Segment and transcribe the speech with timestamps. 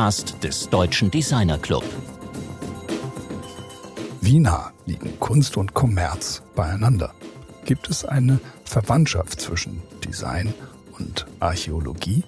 [0.00, 1.84] Podcast des Deutschen Designer Club.
[4.22, 7.12] Wie nah liegen Kunst und Kommerz beieinander?
[7.66, 10.54] Gibt es eine Verwandtschaft zwischen Design
[10.98, 12.24] und Archäologie?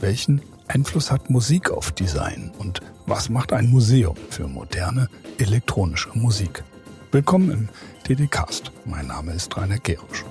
[0.00, 2.50] Welchen Einfluss hat Musik auf Design?
[2.58, 5.08] Und was macht ein Museum für moderne
[5.38, 6.64] elektronische Musik?
[7.12, 7.68] Willkommen im
[8.08, 8.72] DD-Cast.
[8.84, 10.24] Mein Name ist Rainer Gerisch.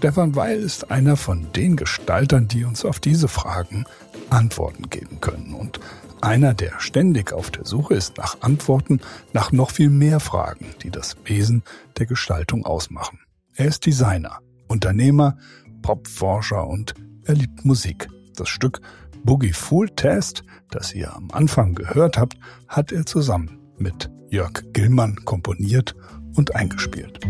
[0.00, 3.84] Stefan Weil ist einer von den Gestaltern, die uns auf diese Fragen
[4.30, 5.78] Antworten geben können und
[6.22, 9.00] einer, der ständig auf der Suche ist nach Antworten,
[9.34, 11.62] nach noch viel mehr Fragen, die das Wesen
[11.98, 13.18] der Gestaltung ausmachen.
[13.54, 15.36] Er ist Designer, Unternehmer,
[15.82, 16.94] Popforscher und
[17.26, 18.08] er liebt Musik.
[18.36, 18.80] Das Stück
[19.22, 25.16] Boogie Fool Test, das ihr am Anfang gehört habt, hat er zusammen mit Jörg Gillmann
[25.26, 25.94] komponiert
[26.36, 27.20] und eingespielt.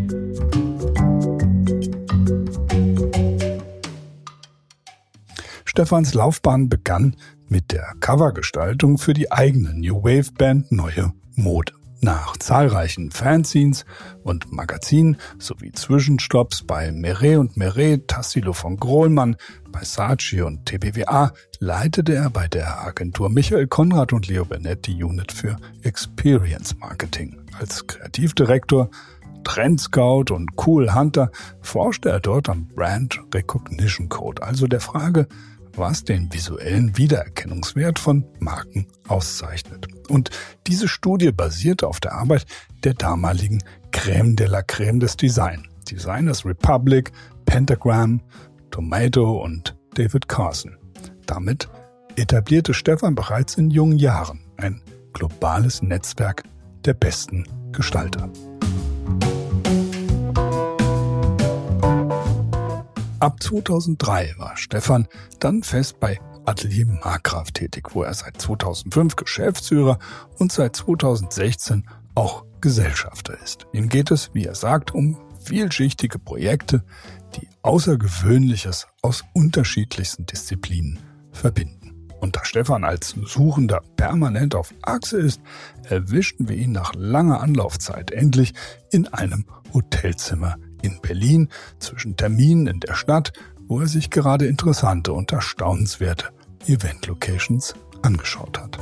[5.64, 7.16] Stefans Laufbahn begann
[7.48, 11.72] mit der Covergestaltung für die eigene New Wave Band Neue Mode.
[12.02, 13.84] Nach zahlreichen Fanzines
[14.22, 19.36] und Magazinen sowie Zwischenstopps bei Meret und Meret, Tassilo von Grohlmann,
[19.70, 25.04] bei Saatchi und TBWA leitete er bei der Agentur Michael Konrad und Leo Bennett die
[25.04, 27.36] Unit für Experience Marketing.
[27.58, 28.90] Als Kreativdirektor
[29.44, 35.26] Trend Scout und Cool Hunter forschte er dort am Brand Recognition Code, also der Frage,
[35.76, 39.88] was den visuellen Wiedererkennungswert von Marken auszeichnet.
[40.08, 40.30] Und
[40.66, 42.46] diese Studie basierte auf der Arbeit
[42.84, 45.66] der damaligen Crème de la Crème des Design.
[45.90, 47.12] Designers Republic,
[47.46, 48.20] Pentagram,
[48.70, 50.76] Tomato und David Carson.
[51.26, 51.68] Damit
[52.16, 56.44] etablierte Stefan bereits in jungen Jahren ein globales Netzwerk
[56.84, 58.30] der besten Gestalter.
[63.20, 65.06] Ab 2003 war Stefan
[65.40, 69.98] dann fest bei Atelier Markgraf tätig, wo er seit 2005 Geschäftsführer
[70.38, 73.66] und seit 2016 auch Gesellschafter ist.
[73.72, 76.82] Ihm geht es, wie er sagt, um vielschichtige Projekte,
[77.36, 80.98] die Außergewöhnliches aus unterschiedlichsten Disziplinen
[81.30, 81.79] verbinden.
[82.20, 85.40] Und da Stefan als Suchender permanent auf Achse ist,
[85.88, 88.52] erwischten wir ihn nach langer Anlaufzeit endlich
[88.90, 91.48] in einem Hotelzimmer in Berlin
[91.78, 93.32] zwischen Terminen in der Stadt,
[93.66, 96.26] wo er sich gerade interessante und erstaunenswerte
[96.66, 98.78] Event-Locations angeschaut hat.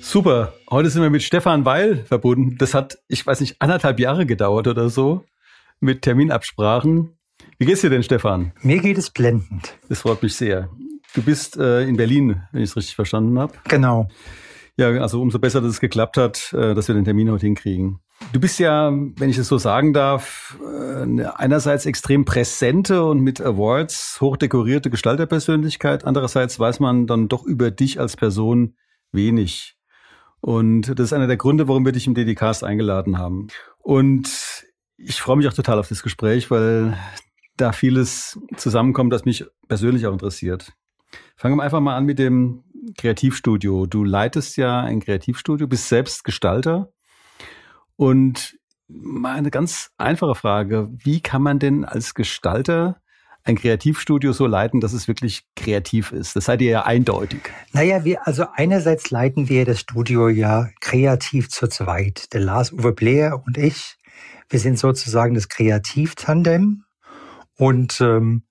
[0.00, 0.54] Super.
[0.70, 2.56] Heute sind wir mit Stefan Weil verbunden.
[2.58, 5.24] Das hat, ich weiß nicht, anderthalb Jahre gedauert oder so
[5.80, 7.16] mit Terminabsprachen.
[7.58, 8.52] Wie geht's dir denn, Stefan?
[8.62, 9.78] Mir geht es blendend.
[9.88, 10.70] Das freut mich sehr.
[11.14, 13.54] Du bist äh, in Berlin, wenn ich es richtig verstanden habe.
[13.68, 14.08] Genau.
[14.76, 18.00] Ja, also umso besser, dass es geklappt hat, äh, dass wir den Termin heute hinkriegen.
[18.32, 23.40] Du bist ja, wenn ich es so sagen darf, äh, einerseits extrem präsente und mit
[23.40, 26.04] Awards hochdekorierte Gestalterpersönlichkeit.
[26.04, 28.74] Andererseits weiß man dann doch über dich als Person
[29.12, 29.76] wenig.
[30.40, 33.48] Und das ist einer der Gründe, warum wir dich im DDCast eingeladen haben.
[33.78, 34.64] Und
[34.96, 36.96] ich freue mich auch total auf das Gespräch, weil
[37.56, 40.72] da vieles zusammenkommt, das mich persönlich auch interessiert.
[41.36, 42.64] Fangen wir einfach mal an mit dem
[42.98, 43.86] Kreativstudio.
[43.86, 46.92] Du leitest ja ein Kreativstudio, bist selbst Gestalter.
[47.96, 50.88] Und mal eine ganz einfache Frage.
[50.92, 53.00] Wie kann man denn als Gestalter
[53.44, 56.34] ein Kreativstudio so leiten, dass es wirklich kreativ ist?
[56.34, 57.40] Das seid ihr ja eindeutig.
[57.72, 62.32] Naja, wir, also einerseits leiten wir das Studio ja kreativ zu zweit.
[62.32, 63.96] Der Lars Uwe Blair und ich.
[64.48, 66.84] Wir sind sozusagen das Kreativtandem.
[67.56, 68.42] Und ähm,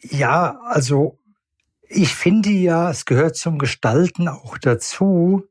[0.00, 1.18] ja, also
[1.88, 5.44] ich finde ja, es gehört zum Gestalten auch dazu.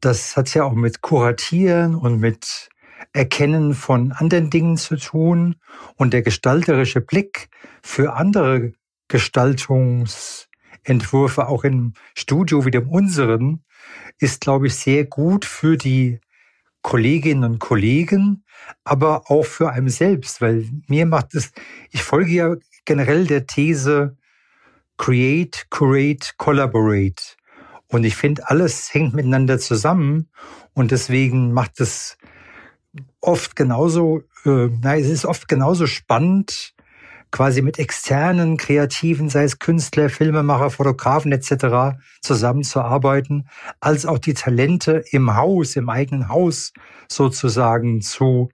[0.00, 2.68] Das hat ja auch mit Kuratieren und mit
[3.12, 5.56] Erkennen von anderen Dingen zu tun.
[5.96, 7.48] Und der gestalterische Blick
[7.82, 8.72] für andere
[9.08, 13.64] Gestaltungsentwürfe, auch im Studio wie dem unseren,
[14.18, 16.20] ist, glaube ich, sehr gut für die
[16.86, 18.44] Kolleginnen und Kollegen,
[18.84, 21.50] aber auch für einen selbst, weil mir macht es,
[21.90, 22.54] ich folge ja
[22.84, 24.16] generell der These,
[24.96, 27.34] Create, Curate, Collaborate.
[27.88, 30.28] Und ich finde, alles hängt miteinander zusammen
[30.74, 32.18] und deswegen macht es
[33.20, 36.72] oft genauso, äh, nein, es ist oft genauso spannend,
[37.30, 41.98] quasi mit externen Kreativen, sei es Künstler, Filmemacher, Fotografen etc.
[42.20, 43.48] zusammenzuarbeiten,
[43.80, 46.72] als auch die Talente im Haus, im eigenen Haus
[47.10, 48.50] sozusagen zu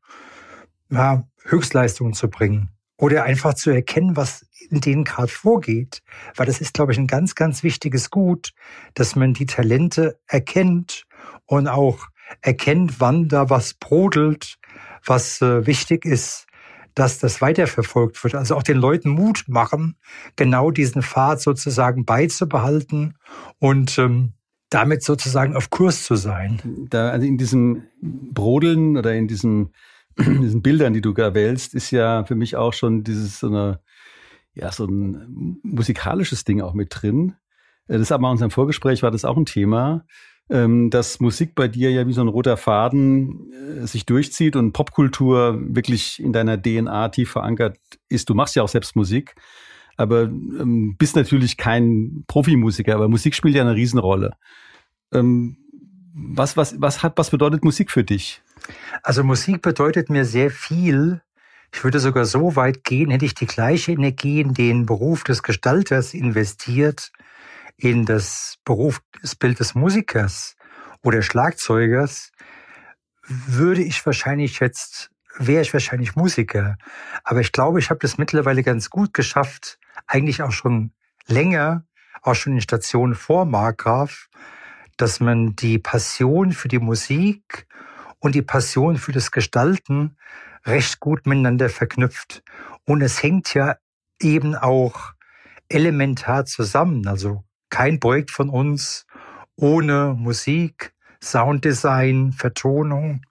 [0.90, 2.70] ja, Höchstleistungen zu bringen.
[2.98, 6.02] oder einfach zu erkennen, was in denen gerade vorgeht.
[6.36, 8.52] Weil das ist, glaube ich, ein ganz, ganz wichtiges Gut,
[8.94, 11.04] dass man die Talente erkennt
[11.46, 12.06] und auch
[12.42, 14.58] erkennt, wann da was brodelt,
[15.04, 16.46] was äh, wichtig ist,
[16.94, 18.34] dass das weiterverfolgt wird.
[18.34, 19.96] Also auch den Leuten Mut machen,
[20.36, 23.16] genau diesen Pfad sozusagen beizubehalten
[23.58, 24.34] und ähm,
[24.70, 26.86] damit sozusagen auf Kurs zu sein.
[26.90, 29.70] Da, also in diesem Brodeln oder in diesem
[30.18, 33.80] diesen Bildern, die du da wählst, ist ja für mich auch schon dieses so eine,
[34.54, 37.34] ja, so ein musikalisches Ding auch mit drin.
[37.88, 40.04] Äh, das aber in unserem Vorgespräch war das auch ein Thema,
[40.52, 44.72] ähm, dass Musik bei dir ja wie so ein roter Faden äh, sich durchzieht und
[44.72, 47.78] Popkultur wirklich in deiner DNA tief verankert
[48.10, 48.28] ist.
[48.28, 49.34] Du machst ja auch selbst Musik,
[49.96, 54.34] aber ähm, bist natürlich kein Profimusiker, aber Musik spielt ja eine Riesenrolle.
[55.12, 55.56] Ähm,
[56.14, 58.42] was, was, was hat, was bedeutet Musik für dich?
[59.02, 61.22] Also Musik bedeutet mir sehr viel.
[61.72, 65.42] Ich würde sogar so weit gehen, hätte ich die gleiche Energie in den Beruf des
[65.42, 67.10] Gestalters investiert,
[67.82, 70.54] in das Berufsbild des Musikers
[71.02, 72.30] oder Schlagzeugers,
[73.26, 76.76] würde ich wahrscheinlich jetzt, wäre ich wahrscheinlich Musiker.
[77.24, 80.92] Aber ich glaube, ich habe das mittlerweile ganz gut geschafft, eigentlich auch schon
[81.26, 81.84] länger,
[82.22, 84.28] auch schon in Stationen vor Markgraf,
[84.96, 87.66] dass man die Passion für die Musik
[88.20, 90.16] und die Passion für das Gestalten
[90.64, 92.44] recht gut miteinander verknüpft.
[92.84, 93.76] Und es hängt ja
[94.20, 95.14] eben auch
[95.68, 97.08] elementar zusammen.
[97.08, 99.06] Also kein Projekt von uns
[99.56, 100.92] ohne Musik,
[101.22, 103.22] Sounddesign, Vertonung,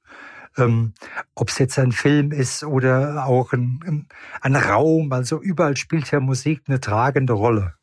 [0.57, 0.93] ähm,
[1.35, 4.07] ob es jetzt ein Film ist oder auch ein,
[4.41, 5.13] ein, Raum.
[5.13, 7.75] Also überall spielt ja Musik eine tragende Rolle.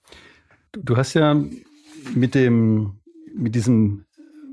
[0.73, 1.37] Du hast ja
[2.15, 2.99] mit dem,
[3.35, 4.05] mit diesem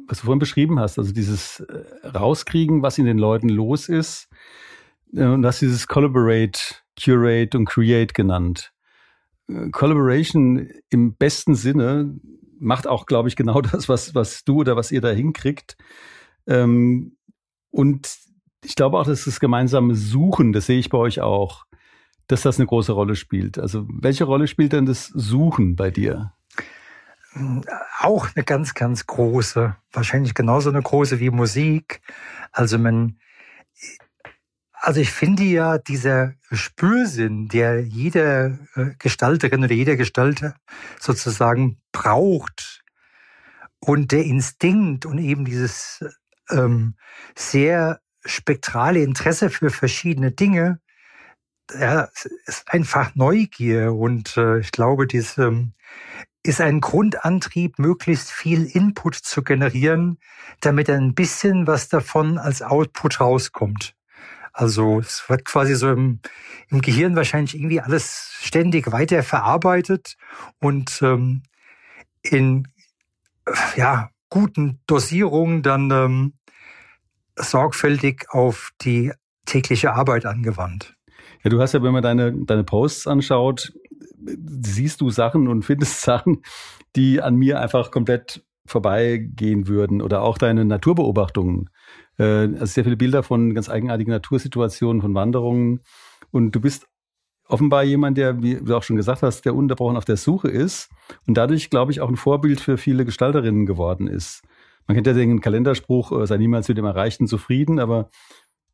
[0.07, 4.29] was du vorhin beschrieben hast, also dieses äh, Rauskriegen, was in den Leuten los ist.
[5.15, 6.59] Äh, und hast dieses Collaborate,
[6.95, 8.71] Curate und Create genannt.
[9.71, 12.15] Collaboration im besten Sinne
[12.59, 15.77] macht auch, glaube ich, genau das, was, was du oder was ihr da hinkriegt.
[16.47, 17.17] Ähm,
[17.71, 18.17] und
[18.63, 21.65] ich glaube auch, dass das gemeinsame Suchen, das sehe ich bei euch auch,
[22.27, 23.59] dass das eine große Rolle spielt.
[23.59, 26.33] Also welche Rolle spielt denn das Suchen bei dir?
[27.99, 32.01] auch eine ganz, ganz große, wahrscheinlich genauso eine große wie Musik.
[32.51, 33.17] Also man,
[34.85, 40.55] also ich finde ja dieser Spürsinn, der jede äh, Gestalterin oder jeder Gestalter
[40.99, 42.83] sozusagen braucht
[43.79, 46.05] und der Instinkt und eben dieses
[46.51, 46.95] ähm,
[47.35, 50.79] sehr spektrale Interesse für verschiedene Dinge,
[51.79, 52.07] ja,
[52.45, 55.67] ist einfach Neugier und äh, ich glaube, diese
[56.43, 60.19] ist ein Grundantrieb, möglichst viel Input zu generieren,
[60.59, 63.95] damit ein bisschen was davon als Output rauskommt.
[64.57, 66.21] Also es wird quasi so im,
[66.69, 70.15] im Gehirn wahrscheinlich irgendwie alles ständig weiter verarbeitet
[70.61, 71.43] und ähm,
[72.21, 72.65] in
[73.75, 76.33] ja, guten Dosierungen dann ähm,
[77.35, 79.11] sorgfältig auf die
[79.45, 80.95] tägliche Arbeit angewandt.
[81.43, 83.73] Ja, du hast ja, wenn man deine, deine Posts anschaut,
[84.61, 86.43] siehst du Sachen und findest Sachen,
[86.95, 91.69] die an mir einfach komplett vorbeigehen würden oder auch deine Naturbeobachtungen.
[92.17, 95.81] Äh, also sehr viele Bilder von ganz eigenartigen Natursituationen, von Wanderungen.
[96.31, 96.87] Und du bist
[97.47, 100.89] offenbar jemand, der, wie du auch schon gesagt hast, der unterbrochen auf der Suche ist
[101.27, 104.41] und dadurch, glaube ich, auch ein Vorbild für viele Gestalterinnen geworden ist.
[104.87, 108.09] Man kennt ja den Kalenderspruch, äh, sei niemals mit dem Erreichten zufrieden, aber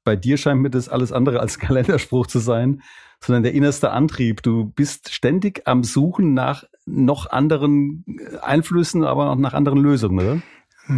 [0.03, 2.81] bei dir scheint mir das alles andere als Kalenderspruch zu sein,
[3.19, 4.41] sondern der innerste Antrieb.
[4.41, 8.03] Du bist ständig am Suchen nach noch anderen
[8.41, 10.41] Einflüssen, aber auch nach anderen Lösungen, oder?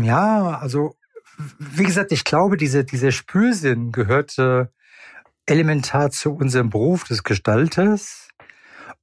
[0.03, 0.95] Ja, also
[1.37, 4.65] wie gesagt, ich glaube, diese, dieser Spürsinn gehört äh,
[5.45, 8.29] elementar zu unserem Beruf des Gestalters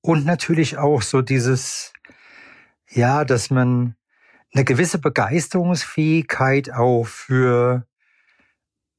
[0.01, 1.93] und natürlich auch so dieses,
[2.89, 3.97] ja, dass man
[4.53, 7.87] eine gewisse Begeisterungsfähigkeit auch für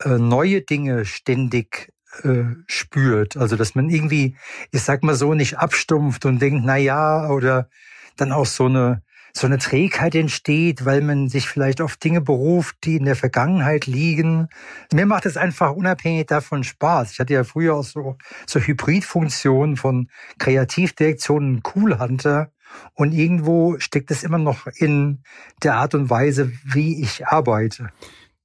[0.03, 1.91] äh, neue Dinge ständig
[2.23, 3.37] äh, spürt.
[3.37, 4.35] Also dass man irgendwie,
[4.71, 7.69] ich sag mal so, nicht abstumpft und denkt, na ja, oder
[8.17, 9.01] dann auch so eine
[9.33, 13.85] so eine Trägheit entsteht, weil man sich vielleicht auf Dinge beruft, die in der Vergangenheit
[13.85, 14.47] liegen.
[14.93, 17.13] Mir macht es einfach unabhängig davon Spaß.
[17.13, 20.09] Ich hatte ja früher auch so, so Hybridfunktionen von
[20.39, 22.51] Kreativdirektion und Cool Hunter.
[22.93, 25.23] Und irgendwo steckt es immer noch in
[25.61, 27.89] der Art und Weise, wie ich arbeite.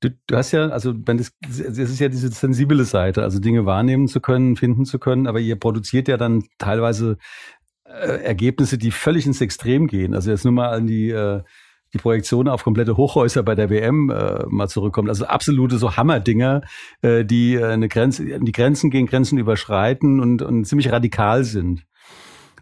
[0.00, 4.08] Du, du hast ja, also das, das ist ja diese sensible Seite, also Dinge wahrnehmen
[4.08, 7.16] zu können, finden zu können, aber ihr produziert ja dann teilweise
[7.88, 10.14] äh, Ergebnisse, die völlig ins Extrem gehen.
[10.14, 11.42] Also jetzt nur mal an die äh,
[11.96, 15.08] die Projektion auf komplette Hochhäuser bei der WM äh, mal zurückkommt.
[15.08, 16.62] Also absolute so Hammerdinger,
[17.00, 21.86] äh, die äh, eine Grenze, die Grenzen gegen Grenzen überschreiten und, und ziemlich radikal sind.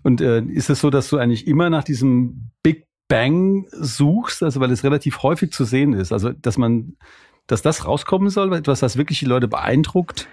[0.03, 4.61] Und äh, ist es so, dass du eigentlich immer nach diesem Big Bang suchst, also
[4.61, 6.97] weil es relativ häufig zu sehen ist, also dass man,
[7.47, 10.27] dass das rauskommen soll, etwas, was wirklich die Leute beeindruckt?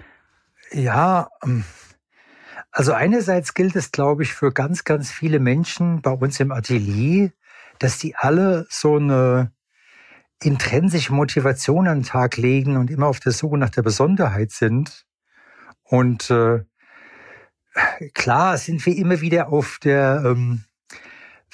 [0.72, 1.64] Ja, ähm,
[2.72, 7.30] also einerseits gilt es, glaube ich, für ganz, ganz viele Menschen bei uns im Atelier,
[7.78, 9.52] dass die alle so eine
[10.42, 15.04] intrinsische Motivation an den Tag legen und immer auf der Suche nach der Besonderheit sind.
[15.82, 16.64] Und äh,
[18.14, 20.64] klar sind wir immer wieder auf der, ähm,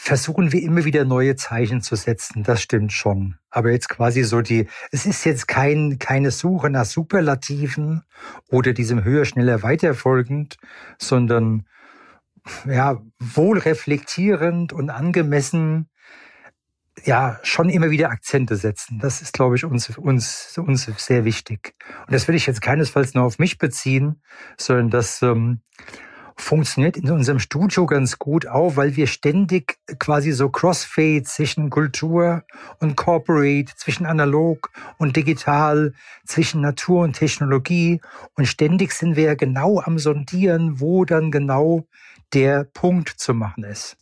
[0.00, 2.45] versuchen wir immer wieder neue Zeichen zu setzen.
[2.45, 3.35] Das stimmt schon.
[3.50, 8.05] Aber jetzt quasi so die, es ist jetzt kein, keine Suche nach Superlativen
[8.49, 10.57] oder diesem höher, schneller, weiter folgend,
[10.99, 11.67] sondern
[12.64, 15.90] ja, wohl reflektierend und angemessen
[17.05, 19.00] ja, schon immer wieder Akzente setzen.
[19.00, 21.75] Das ist, glaube ich, uns, uns, uns sehr wichtig.
[22.07, 24.23] Und das will ich jetzt keinesfalls nur auf mich beziehen,
[24.57, 25.61] sondern das ähm,
[26.40, 32.45] funktioniert in unserem Studio ganz gut auch, weil wir ständig quasi so Crossfade zwischen Kultur
[32.80, 35.92] und Corporate, zwischen analog und digital,
[36.25, 38.00] zwischen Natur und Technologie
[38.35, 41.87] und ständig sind wir genau am Sondieren, wo dann genau
[42.33, 43.97] der Punkt zu machen ist.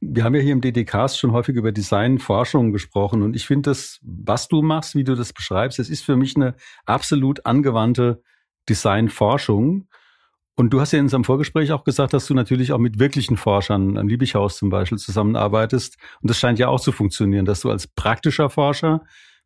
[0.00, 4.00] Wir haben ja hier im DDCast schon häufig über Designforschung gesprochen und ich finde das,
[4.02, 6.54] was du machst, wie du das beschreibst, das ist für mich eine
[6.86, 8.22] absolut angewandte
[8.68, 9.88] Designforschung.
[10.58, 13.36] Und du hast ja in unserem Vorgespräch auch gesagt, dass du natürlich auch mit wirklichen
[13.36, 15.96] Forschern, am Liebighaus zum Beispiel, zusammenarbeitest.
[16.20, 19.02] Und das scheint ja auch zu funktionieren, dass du als praktischer Forscher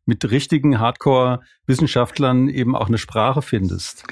[0.07, 4.05] mit richtigen Hardcore-Wissenschaftlern eben auch eine Sprache findest.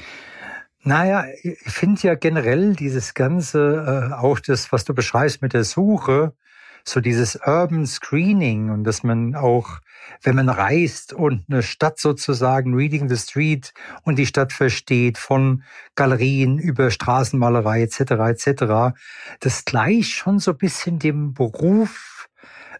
[0.84, 5.64] Naja, ich finde ja generell dieses Ganze, äh, auch das, was du beschreibst mit der
[5.64, 6.34] Suche,
[6.84, 9.80] so dieses Urban Screening und dass man auch,
[10.24, 13.74] wenn man reist und eine Stadt sozusagen, Reading the Street
[14.04, 15.64] und die Stadt versteht, von
[15.96, 18.00] Galerien über Straßenmalerei etc.
[18.02, 18.96] etc.,
[19.40, 22.22] das gleicht schon so ein bisschen dem Beruf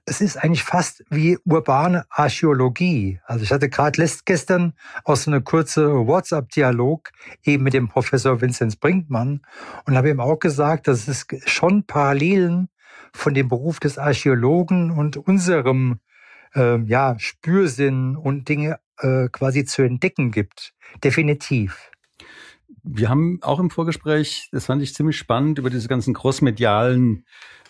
[0.06, 3.20] es ist eigentlich fast wie urbane Archäologie.
[3.26, 7.12] Also ich hatte gerade gestern auch so eine kurze WhatsApp-Dialog
[7.44, 9.42] eben mit dem Professor Vinzenz Brinkmann
[9.86, 12.70] und habe ihm auch gesagt, dass es schon Parallelen
[13.14, 16.00] von dem Beruf des Archäologen und unserem
[16.56, 20.74] äh, ja, Spürsinn und Dinge äh, quasi zu entdecken gibt.
[21.04, 21.92] Definitiv.
[22.84, 27.26] Wir haben auch im Vorgespräch, das fand ich ziemlich spannend, über diese ganzen crossmedialen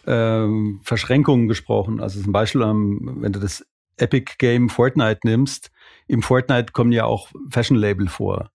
[0.08, 2.00] ähm, Verschränkungen gesprochen.
[2.00, 3.66] Also zum Beispiel, wenn du das
[3.98, 5.72] Epic Game Fortnite nimmst,
[6.08, 8.52] im Fortnite kommen ja auch Fashion Label vor.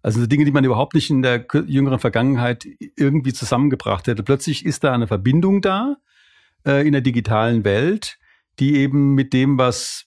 [0.00, 2.66] Also Dinge, die man überhaupt nicht in der jüngeren Vergangenheit
[2.96, 4.22] irgendwie zusammengebracht hätte.
[4.22, 5.96] Plötzlich ist da eine Verbindung da
[6.66, 8.18] äh, in der digitalen Welt,
[8.58, 10.06] die eben mit dem, was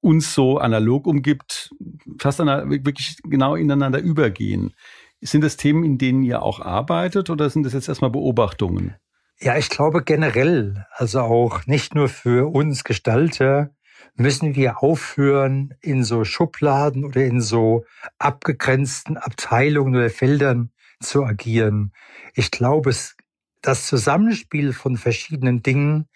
[0.00, 1.70] uns so analog umgibt,
[2.18, 4.74] fast wirklich genau ineinander übergehen.
[5.20, 8.94] Sind das Themen, in denen ihr auch arbeitet oder sind das jetzt erstmal Beobachtungen?
[9.40, 13.70] Ja, ich glaube generell, also auch nicht nur für uns Gestalter,
[14.16, 17.84] müssen wir aufhören, in so Schubladen oder in so
[18.18, 20.70] abgegrenzten Abteilungen oder Feldern
[21.00, 21.92] zu agieren.
[22.34, 22.92] Ich glaube,
[23.62, 26.08] das Zusammenspiel von verschiedenen Dingen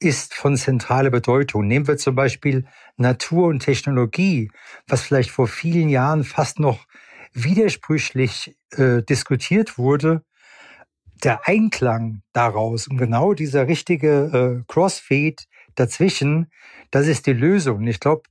[0.00, 1.66] ist von zentraler Bedeutung.
[1.66, 4.50] Nehmen wir zum Beispiel Natur und Technologie,
[4.86, 6.86] was vielleicht vor vielen Jahren fast noch
[7.32, 10.22] widersprüchlich äh, diskutiert wurde,
[11.22, 15.36] der Einklang daraus und genau dieser richtige äh, Crossfade
[15.74, 16.50] dazwischen,
[16.90, 17.86] das ist die Lösung.
[17.86, 18.22] Ich glaube,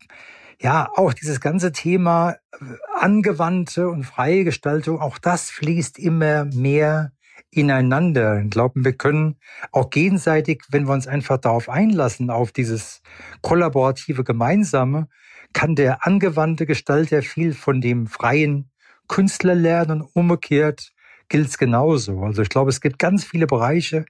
[0.59, 2.65] ja, auch dieses ganze Thema äh,
[2.99, 7.11] angewandte und freie Gestaltung, auch das fließt immer mehr
[7.51, 8.41] ineinander.
[8.41, 9.37] Ich glaube, wir können
[9.71, 13.01] auch gegenseitig, wenn wir uns einfach darauf einlassen, auf dieses
[13.41, 15.07] kollaborative Gemeinsame,
[15.53, 18.69] kann der angewandte Gestalter viel von dem freien
[19.07, 20.91] Künstler lernen und umgekehrt
[21.29, 22.21] gilt es genauso.
[22.21, 24.05] Also ich glaube, es gibt ganz viele Bereiche,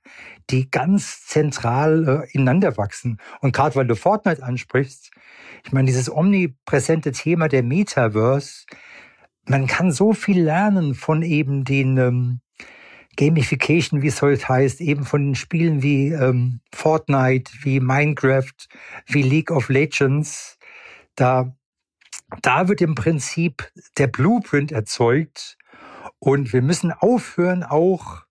[0.49, 3.17] die ganz zentral äh, ineinander wachsen.
[3.41, 5.11] Und gerade weil du Fortnite ansprichst,
[5.65, 8.65] ich meine, dieses omnipräsente Thema der Metaverse,
[9.45, 12.39] man kann so viel lernen von eben den ähm,
[13.17, 18.53] Gamification, wie es heute heißt, eben von Spielen wie ähm, Fortnite, wie Minecraft,
[19.07, 20.57] wie League of Legends.
[21.15, 21.53] Da,
[22.41, 25.57] da wird im Prinzip der Blueprint erzeugt,
[26.19, 28.23] und wir müssen aufhören, auch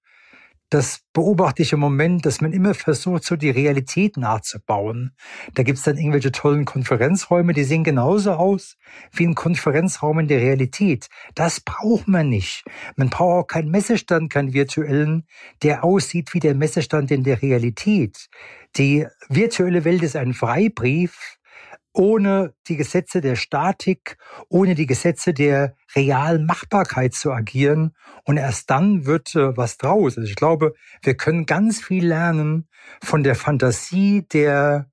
[0.70, 5.12] das beobachtliche Moment, dass man immer versucht, so die Realität nachzubauen.
[5.54, 8.76] Da gibt's dann irgendwelche tollen Konferenzräume, die sehen genauso aus
[9.12, 11.06] wie ein Konferenzraum in der Realität.
[11.34, 12.64] Das braucht man nicht.
[12.96, 15.26] Man braucht auch keinen Messestand, keinen virtuellen,
[15.62, 18.28] der aussieht wie der Messestand in der Realität.
[18.76, 21.35] Die virtuelle Welt ist ein Freibrief,
[21.96, 27.94] ohne die Gesetze der Statik, ohne die Gesetze der realen Machbarkeit zu agieren.
[28.24, 30.18] Und erst dann wird äh, was draus.
[30.18, 32.68] Also ich glaube, wir können ganz viel lernen
[33.02, 34.90] von der Fantasie der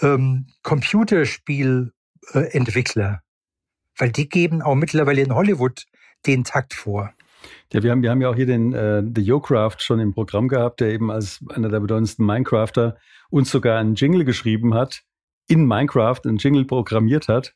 [0.00, 3.22] ähm, Computerspielentwickler.
[3.98, 5.84] Weil die geben auch mittlerweile in Hollywood
[6.26, 7.12] den Takt vor.
[7.72, 10.46] Ja, wir haben, wir haben ja auch hier den äh, The Yocraft schon im Programm
[10.46, 12.98] gehabt, der eben als einer der bedeutendsten Minecrafter
[13.30, 15.02] uns sogar einen Jingle geschrieben hat,
[15.50, 17.54] in Minecraft einen Jingle programmiert hat,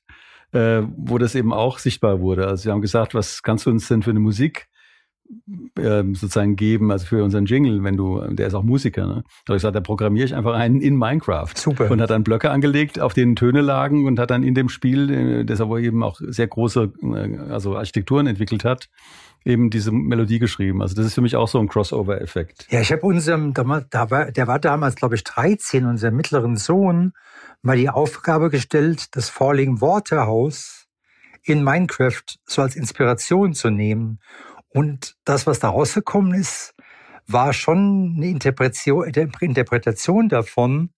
[0.53, 2.47] äh, wo das eben auch sichtbar wurde.
[2.47, 4.69] Also wir haben gesagt, was kannst du uns denn für eine Musik
[5.79, 9.25] äh, sozusagen geben, also für unseren Jingle, wenn du, der ist auch Musiker, ne?
[9.45, 11.53] Da habe ich gesagt, da programmiere ich einfach einen in Minecraft.
[11.55, 11.91] Super.
[11.91, 15.11] Und hat dann Blöcke angelegt, auf denen Töne lagen und hat dann in dem Spiel,
[15.11, 18.89] äh, das aber eben auch sehr große, äh, also Architekturen entwickelt hat,
[19.45, 20.83] eben diese Melodie geschrieben.
[20.83, 22.67] Also das ist für mich auch so ein Crossover-Effekt.
[22.71, 27.13] Ja, ich habe unserem, da war, der war damals, glaube ich, 13, unserem mittleren Sohn,
[27.65, 30.29] mal die Aufgabe gestellt, das Falling Water
[31.43, 34.21] in Minecraft so als Inspiration zu nehmen.
[34.69, 36.75] Und das, was da rausgekommen ist,
[37.27, 39.07] war schon eine Interpretation,
[39.41, 40.91] Interpretation davon,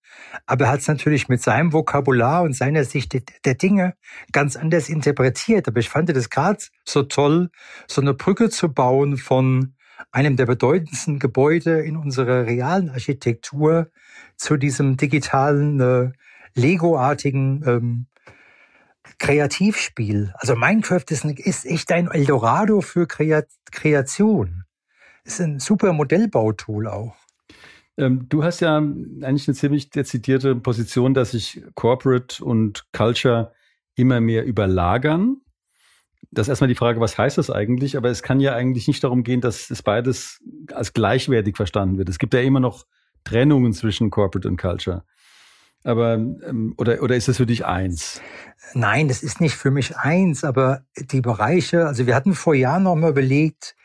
[0.45, 3.93] aber er hat es natürlich mit seinem Vokabular und seiner Sicht der Dinge
[4.33, 5.69] ganz anders interpretiert.
[5.69, 7.49] Aber ich fand das gerade so toll,
[7.87, 9.75] so eine Brücke zu bauen von
[10.11, 13.89] einem der bedeutendsten Gebäude in unserer realen Architektur
[14.35, 16.11] zu diesem digitalen, äh,
[16.57, 18.05] Lego-artigen ähm,
[19.19, 20.33] Kreativspiel.
[20.37, 24.63] Also Minecraft ist, ein, ist echt ein Eldorado für Kreation.
[25.23, 27.15] Ist ein super Modellbautool auch.
[27.97, 33.53] Ähm, du hast ja eigentlich eine ziemlich dezidierte Position, dass sich Corporate und Culture
[33.95, 35.37] immer mehr überlagern.
[36.29, 37.97] Das ist erstmal die Frage, was heißt das eigentlich?
[37.97, 42.09] Aber es kann ja eigentlich nicht darum gehen, dass es beides als gleichwertig verstanden wird.
[42.09, 42.85] Es gibt ja immer noch
[43.23, 45.03] Trennungen zwischen Corporate und Culture.
[45.83, 48.21] Aber ähm, oder oder ist das für dich eins?
[48.73, 52.83] Nein, das ist nicht für mich eins, aber die Bereiche, also wir hatten vor Jahren
[52.83, 53.75] noch mal überlegt,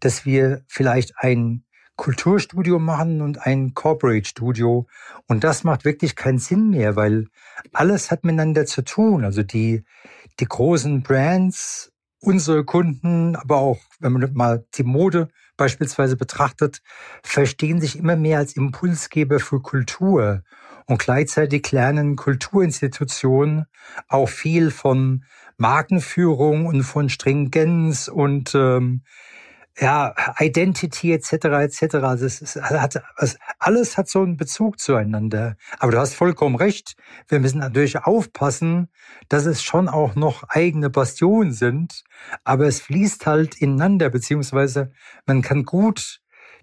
[0.00, 1.64] dass wir vielleicht ein
[1.96, 4.86] Kulturstudio machen und ein Corporate Studio.
[5.28, 7.28] Und das macht wirklich keinen Sinn mehr, weil
[7.72, 9.24] alles hat miteinander zu tun.
[9.24, 9.84] Also die,
[10.40, 16.80] die großen Brands, unsere Kunden, aber auch, wenn man mal die Mode beispielsweise betrachtet,
[17.22, 20.42] verstehen sich immer mehr als Impulsgeber für Kultur.
[20.92, 23.64] Und gleichzeitig lernen Kulturinstitutionen
[24.08, 25.24] auch viel von
[25.56, 29.00] Markenführung und von Stringenz und ähm,
[29.80, 31.32] ja, Identity etc.
[31.32, 31.94] etc.
[32.20, 35.56] Es, es hat, es, alles hat so einen Bezug zueinander.
[35.78, 36.92] Aber du hast vollkommen recht.
[37.26, 38.90] Wir müssen natürlich aufpassen,
[39.30, 42.04] dass es schon auch noch eigene Bastionen sind.
[42.44, 44.92] Aber es fließt halt ineinander, beziehungsweise
[45.24, 46.20] man kann gut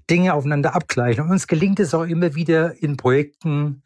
[0.07, 1.23] Dinge aufeinander abgleichen.
[1.23, 3.81] Und uns gelingt es auch immer wieder in Projekten,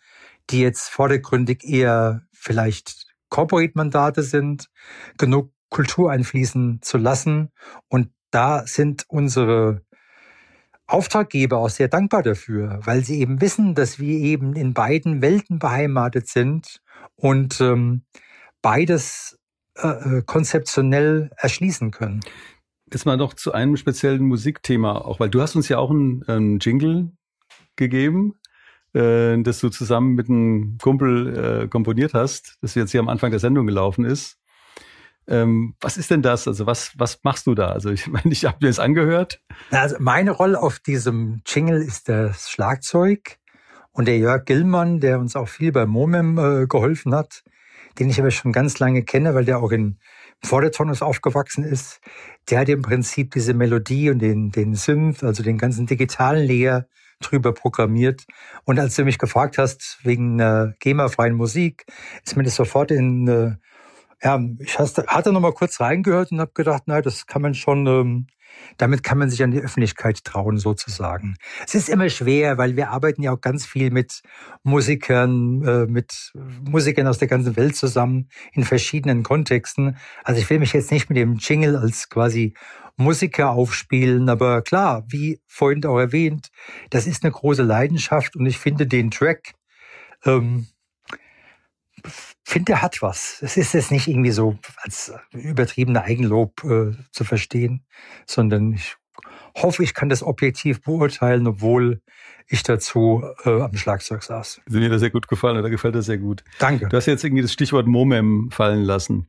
[0.49, 4.69] die jetzt vordergründig eher vielleicht Corporate-Mandate sind,
[5.17, 7.51] genug Kultur einfließen zu lassen.
[7.89, 9.81] Und da sind unsere
[10.85, 15.57] Auftraggeber auch sehr dankbar dafür, weil sie eben wissen, dass wir eben in beiden Welten
[15.57, 16.81] beheimatet sind
[17.15, 18.03] und ähm,
[18.61, 19.39] beides
[19.75, 22.19] äh, äh konzeptionell erschließen können.
[22.91, 26.23] Jetzt mal noch zu einem speziellen Musikthema, auch weil du hast uns ja auch einen,
[26.27, 27.11] einen Jingle
[27.75, 28.35] gegeben
[28.93, 33.31] äh, das du zusammen mit einem Kumpel äh, komponiert hast, das jetzt hier am Anfang
[33.31, 34.37] der Sendung gelaufen ist.
[35.27, 36.47] Ähm, was ist denn das?
[36.47, 37.67] Also was, was machst du da?
[37.67, 39.41] Also ich meine, ich habe mir das angehört.
[39.71, 43.37] Also meine Rolle auf diesem Jingle ist das Schlagzeug
[43.91, 47.43] und der Jörg Gillmann, der uns auch viel bei Momem äh, geholfen hat,
[47.99, 49.99] den ich aber schon ganz lange kenne, weil der auch in
[50.43, 52.01] Vordertonus aufgewachsen ist,
[52.49, 56.85] der hat im Prinzip diese Melodie und den, den Synth, also den ganzen digitalen Layer
[57.23, 58.25] drüber programmiert.
[58.65, 61.85] Und als du mich gefragt hast, wegen äh, GEMA-freien Musik,
[62.25, 63.55] ist mir das sofort in, äh,
[64.23, 67.87] ja, ich hatte noch mal kurz reingehört und habe gedacht, na, das kann man schon
[67.87, 68.27] ähm,
[68.77, 71.35] damit kann man sich an die Öffentlichkeit trauen, sozusagen.
[71.65, 74.21] Es ist immer schwer, weil wir arbeiten ja auch ganz viel mit
[74.63, 76.31] Musikern, äh, mit
[76.69, 79.97] Musikern aus der ganzen Welt zusammen in verschiedenen Kontexten.
[80.23, 82.53] Also ich will mich jetzt nicht mit dem Jingle als quasi
[82.95, 86.49] Musiker aufspielen, aber klar, wie vorhin auch erwähnt,
[86.91, 89.53] das ist eine große Leidenschaft und ich finde den Track
[90.25, 90.67] ähm,
[92.53, 93.39] finde, er hat was.
[93.41, 97.83] Es ist jetzt nicht irgendwie so als übertriebene Eigenlob äh, zu verstehen,
[98.25, 98.95] sondern ich
[99.57, 102.01] hoffe, ich kann das objektiv beurteilen, obwohl
[102.47, 104.61] ich dazu äh, am Schlagzeug saß.
[104.65, 106.43] Also mir das sehr gut gefallen, oder gefällt das sehr gut.
[106.59, 106.87] Danke.
[106.87, 109.27] Du hast jetzt irgendwie das Stichwort Momem fallen lassen.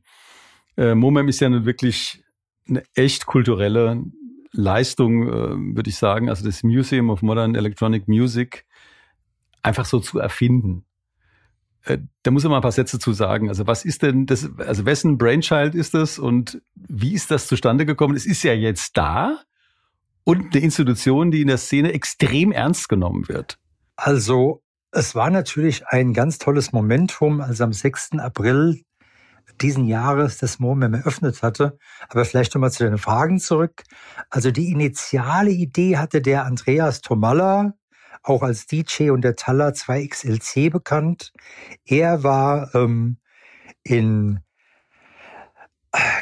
[0.77, 2.23] Äh, Momem ist ja nun wirklich
[2.67, 4.03] eine echt kulturelle
[4.51, 6.29] Leistung, äh, würde ich sagen.
[6.29, 8.65] Also das Museum of Modern Electronic Music
[9.63, 10.85] einfach so zu erfinden
[12.23, 13.49] da muss er mal ein paar Sätze zu sagen.
[13.49, 17.85] Also was ist denn das, also wessen Brainchild ist das und wie ist das zustande
[17.85, 18.15] gekommen?
[18.15, 19.39] Es ist ja jetzt da
[20.23, 23.59] und eine Institution, die in der Szene extrem ernst genommen wird.
[23.95, 28.13] Also es war natürlich ein ganz tolles Momentum, als am 6.
[28.13, 28.81] April
[29.61, 31.77] diesen Jahres das MoMEM eröffnet hatte.
[32.09, 33.83] Aber vielleicht nochmal zu den Fragen zurück.
[34.29, 37.73] Also die initiale Idee hatte der Andreas Tomalla,
[38.25, 41.31] auch als DJ und der Taller 2XLC bekannt.
[41.85, 43.17] Er war ähm,
[43.83, 44.39] in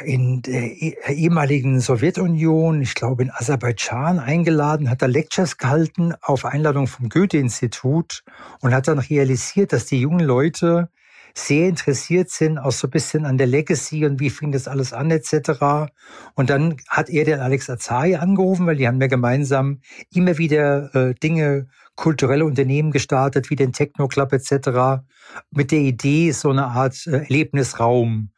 [0.04, 6.44] in der e-, ehemaligen Sowjetunion, ich glaube in Aserbaidschan, eingeladen, hat da Lectures gehalten auf
[6.44, 8.22] Einladung vom Goethe-Institut
[8.60, 10.90] und hat dann realisiert, dass die jungen Leute
[11.36, 14.92] sehr interessiert sind, auch so ein bisschen an der Legacy und wie fing das alles
[14.92, 15.90] an etc.
[16.34, 19.80] Und dann hat er den Alex Azai angerufen, weil die haben ja gemeinsam
[20.12, 25.02] immer wieder äh, Dinge, kulturelle Unternehmen gestartet, wie den Techno Club etc.
[25.50, 28.30] Mit der Idee, so eine Art äh, Erlebnisraum,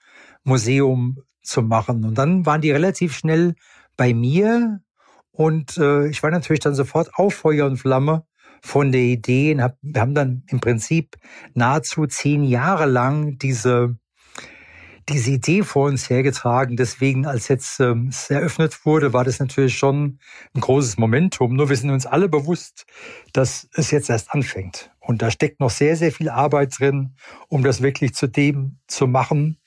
[0.44, 2.04] Museum zu machen.
[2.04, 3.54] Und dann waren die relativ schnell
[3.96, 4.80] bei mir
[5.30, 8.24] und äh, ich war natürlich dann sofort auf Feuer und Flamme
[8.62, 11.16] von der Idee wir haben dann im Prinzip
[11.54, 13.96] nahezu zehn Jahre lang diese
[15.08, 16.76] diese Idee vor uns hergetragen.
[16.76, 20.18] Deswegen, als jetzt ähm, es eröffnet wurde, war das natürlich schon
[20.54, 21.54] ein großes Momentum.
[21.54, 22.86] Nur wir sind uns alle bewusst,
[23.32, 24.90] dass es jetzt erst anfängt.
[25.00, 27.14] Und da steckt noch sehr, sehr viel Arbeit drin,
[27.48, 29.58] um das wirklich zu dem zu machen,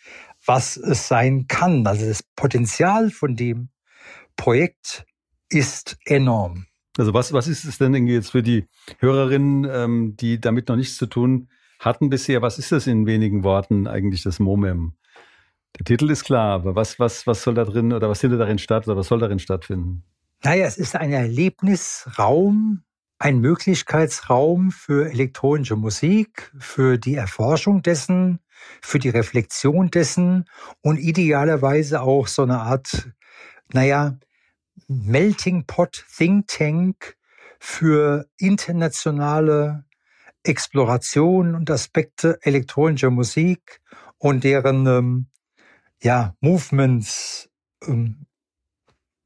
[0.45, 1.87] was es sein kann.
[1.87, 3.69] Also das Potenzial von dem
[4.35, 5.05] Projekt
[5.49, 6.65] ist enorm.
[6.97, 8.65] Also was, was ist es denn jetzt für die
[8.99, 11.49] Hörerinnen, ähm, die damit noch nichts zu tun
[11.79, 12.41] hatten bisher?
[12.41, 14.93] Was ist das in wenigen Worten eigentlich, das MOMEM?
[15.77, 18.59] Der Titel ist klar, aber was, was, was soll da drin oder was findet darin
[18.59, 20.03] statt oder was soll darin stattfinden?
[20.43, 22.83] Naja, es ist ein Erlebnisraum,
[23.17, 28.39] ein Möglichkeitsraum für elektronische Musik, für die Erforschung dessen,
[28.81, 30.45] für die Reflexion dessen
[30.81, 33.09] und idealerweise auch so eine Art,
[33.73, 34.17] naja,
[34.87, 37.15] Melting Pot Think Tank
[37.59, 39.85] für internationale
[40.43, 43.81] Exploration und Aspekte elektronischer Musik
[44.17, 45.27] und deren ähm,
[46.01, 47.49] ja, Movements,
[47.85, 48.25] ähm,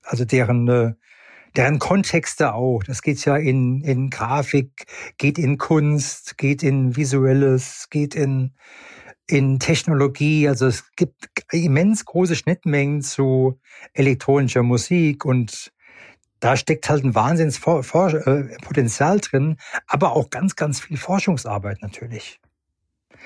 [0.03, 0.93] also deren äh,
[1.55, 2.83] deren Kontexte auch.
[2.83, 4.85] Das geht ja in, in Grafik,
[5.17, 8.53] geht in Kunst, geht in Visuelles, geht in
[9.27, 10.47] in Technologie.
[10.47, 13.59] Also es gibt immens große Schnittmengen zu
[13.93, 15.71] elektronischer Musik und
[16.39, 19.57] da steckt halt ein Wahnsinnspotenzial äh, drin,
[19.87, 22.41] aber auch ganz, ganz viel Forschungsarbeit natürlich.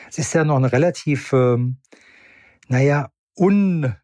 [0.08, 1.78] Es ist ja noch ein relativ, ähm,
[2.68, 3.95] naja, un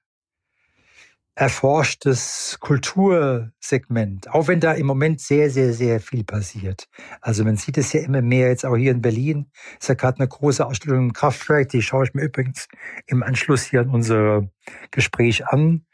[1.36, 6.88] erforschtes Kultursegment, auch wenn da im Moment sehr, sehr, sehr viel passiert.
[7.22, 9.50] Also man sieht es ja immer mehr jetzt auch hier in Berlin.
[9.80, 12.68] Ist ja gerade eine große Ausstellung im Kraftwerk, die schaue ich mir übrigens
[13.08, 14.48] im Anschluss hier an unser
[14.92, 15.86] Gespräch an.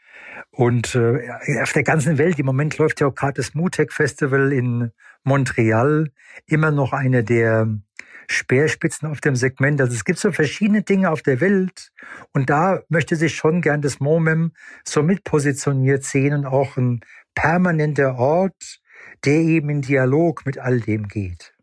[0.50, 1.30] Und äh,
[1.62, 4.90] auf der ganzen Welt, im Moment läuft ja auch gerade das Mutec Festival in
[5.24, 6.10] Montreal,
[6.46, 7.66] immer noch eine der
[8.28, 9.80] Speerspitzen auf dem Segment.
[9.80, 11.92] Also es gibt so verschiedene Dinge auf der Welt
[12.32, 14.52] und da möchte sich schon gern das MOMEM
[14.84, 17.00] so mit positioniert sehen und auch ein
[17.34, 18.80] permanenter Ort,
[19.24, 21.54] der eben in Dialog mit all dem geht.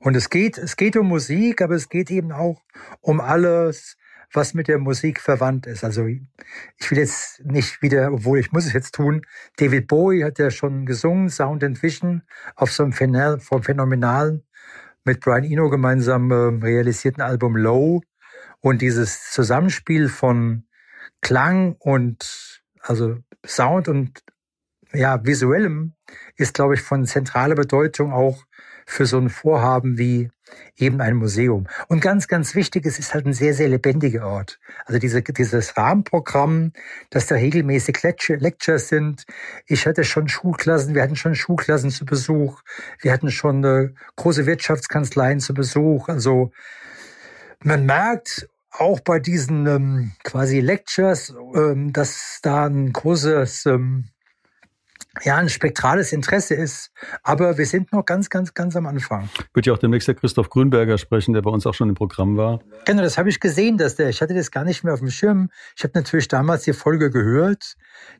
[0.00, 2.62] Und es geht, es geht um Musik, aber es geht eben auch
[3.00, 3.96] um alles,
[4.34, 5.84] was mit der Musik verwandt ist.
[5.84, 9.22] Also ich will jetzt nicht wieder, obwohl ich muss es jetzt tun,
[9.56, 12.22] David Bowie hat ja schon gesungen, Sound and Vision,
[12.56, 14.42] auf so einem phänomenalen
[15.04, 18.00] mit Brian Eno gemeinsam äh, realisierten Album Low.
[18.60, 20.64] Und dieses Zusammenspiel von
[21.20, 24.22] Klang und also Sound und
[24.92, 25.94] ja visuellem
[26.36, 28.44] ist glaube ich von zentraler Bedeutung auch
[28.86, 30.30] für so ein Vorhaben wie
[30.76, 31.66] eben ein Museum.
[31.88, 34.58] Und ganz, ganz wichtig, es ist halt ein sehr, sehr lebendiger Ort.
[34.86, 36.72] Also diese, dieses Rahmenprogramm,
[37.10, 39.24] dass da regelmäßig Lectures sind.
[39.66, 42.62] Ich hatte schon Schulklassen, wir hatten schon Schulklassen zu Besuch.
[43.00, 46.08] Wir hatten schon äh, große Wirtschaftskanzleien zu Besuch.
[46.08, 46.50] Also
[47.62, 54.08] man merkt auch bei diesen ähm, quasi Lectures, ähm, dass da ein großes ähm,
[55.22, 56.90] ja, ein spektrales Interesse ist.
[57.22, 59.28] Aber wir sind noch ganz, ganz, ganz am Anfang.
[59.52, 62.36] Wird ja auch demnächst der Christoph Grünberger sprechen, der bei uns auch schon im Programm
[62.36, 62.60] war.
[62.84, 65.10] Genau, das habe ich gesehen, dass der, ich hatte das gar nicht mehr auf dem
[65.10, 65.50] Schirm.
[65.76, 67.74] Ich habe natürlich damals die Folge gehört.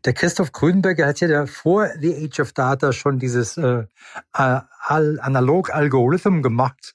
[0.05, 3.85] Der Christoph Grünberger hat ja da vor The Age of Data schon dieses äh,
[4.33, 6.95] Analog-Algorithm gemacht.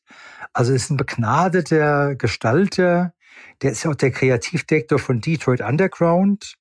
[0.54, 3.14] Also ist ein begnadeter Gestalter.
[3.62, 6.56] Der ist ja auch der Kreativdirektor von Detroit Underground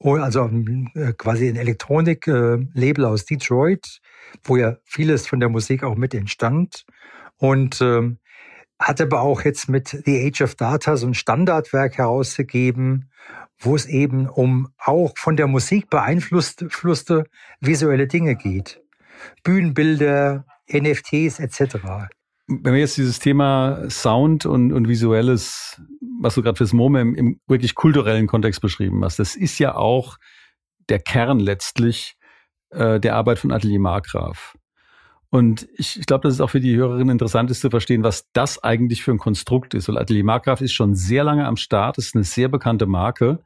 [0.00, 0.50] also
[0.94, 4.00] äh, quasi ein Elektronik-Label aus Detroit,
[4.44, 6.84] wo ja vieles von der Musik auch mit entstand.
[7.36, 8.18] Und ähm,
[8.78, 13.10] hat aber auch jetzt mit The Age of Data so ein Standardwerk herausgegeben,
[13.58, 17.24] wo es eben um auch von der Musik beeinflusste
[17.60, 18.80] visuelle Dinge geht.
[19.42, 22.08] Bühnenbilder, NFTs etc.
[22.48, 25.80] Wenn wir jetzt dieses Thema Sound und, und Visuelles,
[26.20, 29.74] was du gerade fürs MoMA im, im wirklich kulturellen Kontext beschrieben hast, das ist ja
[29.76, 30.16] auch
[30.88, 32.16] der Kern letztlich
[32.70, 34.56] äh, der Arbeit von Atelier Markgraf.
[35.30, 38.26] Und ich, ich glaube, das ist auch für die Hörerinnen interessant ist zu verstehen, was
[38.32, 39.88] das eigentlich für ein Konstrukt ist.
[39.88, 43.40] Weil Atelier Markgraf ist schon sehr lange am Start, ist eine sehr bekannte Marke.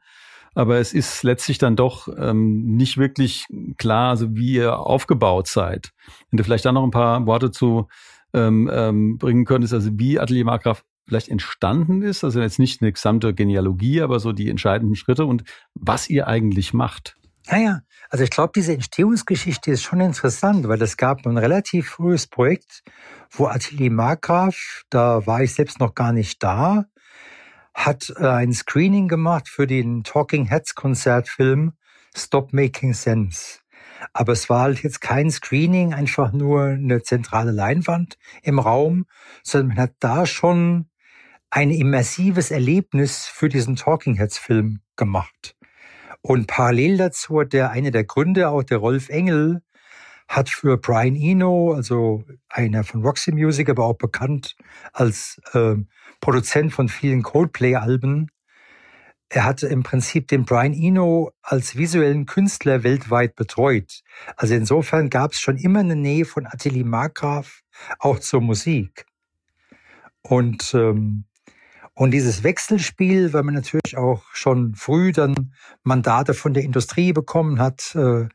[0.55, 5.91] Aber es ist letztlich dann doch ähm, nicht wirklich klar, also wie ihr aufgebaut seid.
[6.29, 7.87] Wenn du vielleicht da noch ein paar Worte zu
[8.33, 12.91] ähm, ähm, bringen könntest, also wie Atelier Markgraf vielleicht entstanden ist, also jetzt nicht eine
[12.91, 15.43] gesamte Genealogie, aber so die entscheidenden Schritte und
[15.73, 17.17] was ihr eigentlich macht.
[17.49, 22.27] Naja, also ich glaube, diese Entstehungsgeschichte ist schon interessant, weil es gab ein relativ frühes
[22.27, 22.83] Projekt,
[23.31, 26.85] wo Atelier Markgraf, da war ich selbst noch gar nicht da,
[27.73, 31.73] hat äh, ein Screening gemacht für den Talking Heads Konzertfilm
[32.15, 33.62] Stop Making Sense.
[34.11, 39.05] Aber es war halt jetzt kein Screening, einfach nur eine zentrale Leinwand im Raum,
[39.43, 40.89] sondern man hat da schon
[41.49, 45.55] ein immersives Erlebnis für diesen Talking Heads Film gemacht.
[46.21, 49.61] Und parallel dazu hat der eine der Gründer, auch der Rolf Engel,
[50.27, 54.55] hat für Brian Eno, also einer von Roxy Music, aber auch bekannt
[54.93, 55.75] als äh,
[56.21, 58.29] Produzent von vielen Coldplay-Alben,
[59.33, 64.03] er hatte im Prinzip den Brian Eno als visuellen Künstler weltweit betreut.
[64.35, 67.63] Also insofern gab es schon immer eine Nähe von Atelier Markgraf
[67.97, 69.07] auch zur Musik.
[70.21, 71.25] Und, ähm,
[71.95, 77.59] und dieses Wechselspiel, weil man natürlich auch schon früh dann Mandate von der Industrie bekommen
[77.59, 78.27] hat, äh,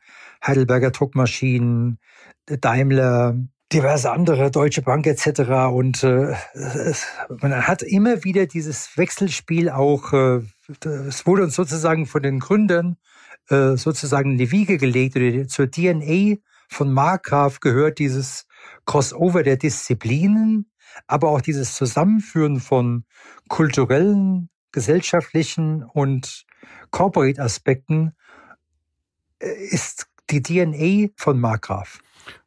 [0.45, 1.97] Heidelberger Druckmaschinen,
[2.45, 3.37] Daimler,
[3.71, 5.41] diverse andere, Deutsche Bank etc.
[5.71, 6.35] Und äh,
[7.41, 10.41] man hat immer wieder dieses Wechselspiel auch, äh,
[11.07, 12.97] es wurde uns sozusagen von den Gründern
[13.49, 18.45] äh, sozusagen in die Wiege gelegt oder zur DNA von Markgraf gehört dieses
[18.85, 20.69] Crossover der Disziplinen,
[21.07, 23.05] aber auch dieses Zusammenführen von
[23.47, 26.45] kulturellen, gesellschaftlichen und
[26.91, 28.13] Corporate-Aspekten
[29.39, 31.99] äh, ist die DNA von Markgraf.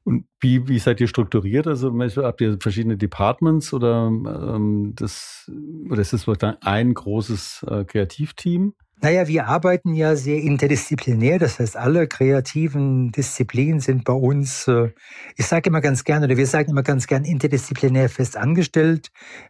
[0.05, 1.67] Und wie, wie seid ihr strukturiert?
[1.67, 5.51] Also habt ihr verschiedene Departments oder ähm, das
[5.89, 6.27] oder ist das
[6.61, 8.75] ein großes äh, Kreativteam?
[9.05, 11.41] Naja, wir arbeiten ja sehr interdisziplinär.
[11.41, 14.91] Das heißt, alle kreativen Disziplinen sind bei uns, äh,
[15.37, 19.09] ich sage immer ganz gerne, oder wir sagen immer ganz gern interdisziplinär fest angestellt,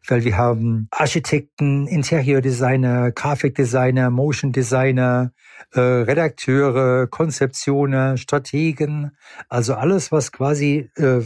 [0.09, 5.33] weil wir haben Architekten, Interiordesigner, Grafikdesigner, Motion Designer,
[5.75, 9.11] äh, Redakteure, Konzeptionen, Strategen,
[9.51, 11.21] also alles, was quasi äh,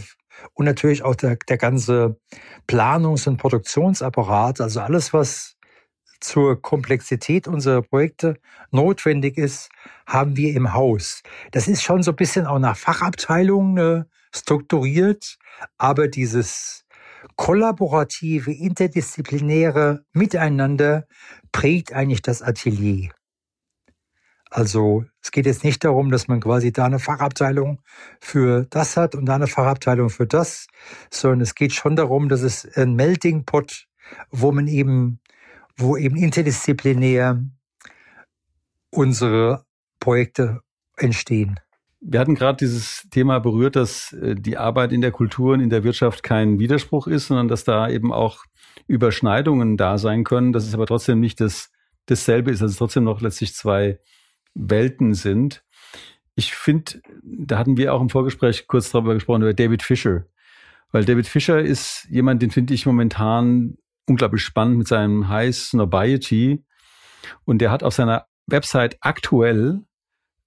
[0.55, 2.19] und natürlich auch der, der ganze
[2.67, 5.56] Planungs- und Produktionsapparat, also alles, was
[6.21, 8.39] zur Komplexität unserer Projekte
[8.71, 9.71] notwendig ist,
[10.07, 11.23] haben wir im Haus.
[11.53, 15.39] Das ist schon so ein bisschen auch nach Fachabteilungen äh, strukturiert,
[15.79, 16.85] aber dieses
[17.37, 21.07] kollaborative, interdisziplinäre Miteinander
[21.53, 23.11] prägt eigentlich das Atelier.
[24.51, 27.83] Also es geht jetzt nicht darum, dass man quasi da eine Fachabteilung
[28.21, 30.69] für das hat und da eine Fachabteilung für das,
[31.11, 33.87] sondern es geht schon darum, dass es ein Melting Pot,
[34.31, 35.21] wo man eben
[35.77, 37.43] wo eben interdisziplinär
[38.91, 39.65] unsere
[40.01, 40.61] Projekte
[40.97, 41.61] entstehen.
[42.01, 45.71] Wir hatten gerade dieses Thema berührt, dass äh, die Arbeit in der Kultur und in
[45.71, 48.45] der Wirtschaft kein Widerspruch ist, sondern dass da eben auch
[48.87, 51.71] Überschneidungen da sein können, dass es aber trotzdem nicht das,
[52.07, 53.99] dasselbe ist, dass es trotzdem noch letztlich zwei
[54.55, 55.65] Welten sind.
[56.37, 60.27] Ich finde, da hatten wir auch im Vorgespräch kurz darüber gesprochen, über David Fisher.
[60.93, 66.65] Weil David Fisher ist jemand, den finde ich momentan unglaublich spannend mit seinem High Snobiety.
[67.45, 69.83] Und der hat auf seiner Website aktuell,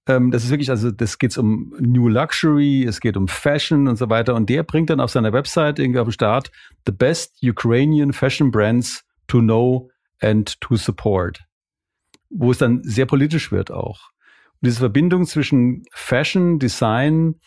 [0.06, 3.96] ähm, das ist wirklich, also das geht um New Luxury, es geht um Fashion und
[3.96, 4.34] so weiter.
[4.34, 6.50] Und der bringt dann auf seiner Website irgendwie auf den Start
[6.86, 11.44] The Best Ukrainian Fashion Brands to Know and to Support.
[12.30, 14.10] Wo es dann sehr politisch wird auch.
[14.60, 17.40] Und diese Verbindung zwischen Fashion, Design,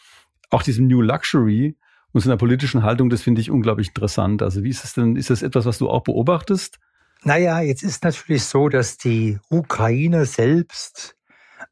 [0.50, 1.78] auch diesem New Luxury,
[2.14, 4.42] und einer politischen Haltung, das finde ich unglaublich interessant.
[4.42, 6.80] Also wie ist es denn, ist das etwas, was du auch beobachtest?
[7.24, 11.16] Naja, jetzt ist natürlich so, dass die Ukraine selbst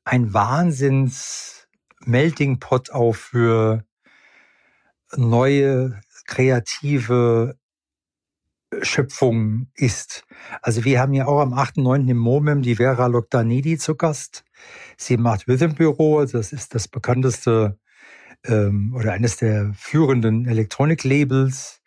[0.04, 1.68] ein Wahnsinns
[2.06, 3.84] Melting Pot auch für
[5.16, 7.56] neue kreative
[8.82, 10.24] Schöpfungen ist.
[10.62, 12.10] Also wir haben ja auch am 8.9.
[12.10, 14.46] im MOMEM die Vera Lokdanidi zu Gast.
[14.98, 17.78] Sie macht Rhythm Büro, das ist das bekannteste
[18.46, 21.82] ähm, oder eines der führenden Elektroniklabels.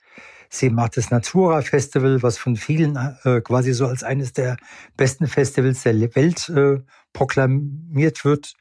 [0.48, 4.56] Sie macht das Natura Festival, was von vielen äh, quasi so als eines der
[4.96, 6.80] besten Festivals der Welt äh,
[7.12, 8.54] proklamiert wird.